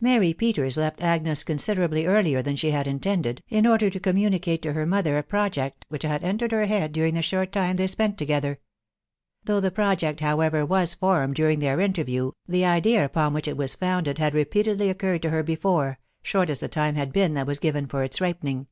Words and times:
Mart 0.00 0.22
Pkters 0.22 0.78
left 0.78 1.02
Agnes 1.02 1.44
considerably 1.44 2.06
earlier 2.06 2.40
than 2.40 2.56
she 2.56 2.70
had 2.70 2.86
intended, 2.86 3.42
in 3.50 3.66
order 3.66 3.90
to 3.90 4.00
communicate 4.00 4.62
to 4.62 4.72
her 4.72 4.86
.mother 4.86 5.18
a 5.18 5.22
project 5.22 5.84
which 5.90 6.04
had 6.04 6.24
entered 6.24 6.52
her 6.52 6.64
head 6.64 6.90
during 6.90 7.12
the 7.12 7.20
short 7.20 7.52
time 7.52 7.76
they 7.76 7.86
spent 7.86 8.16
together. 8.16 8.60
Though 9.44 9.60
the 9.60 9.70
project, 9.70 10.20
however, 10.20 10.64
was 10.64 10.94
formed 10.94 11.34
during 11.36 11.58
their 11.58 11.80
interview, 11.82 12.32
the 12.46 12.64
idea 12.64 13.04
upon 13.04 13.34
which 13.34 13.46
it 13.46 13.58
was 13.58 13.74
founded 13.74 14.16
had 14.16 14.32
repeatedly 14.32 14.88
occurred 14.88 15.20
to 15.20 15.28
her 15.28 15.42
before, 15.42 15.98
short 16.22 16.48
as 16.48 16.60
the 16.60 16.68
time 16.68 16.94
had 16.94 17.12
been 17.12 17.34
that 17.34 17.46
was 17.46 17.58
given 17.58 17.86
for 17.88 18.02
its 18.02 18.22
ripening. 18.22 18.68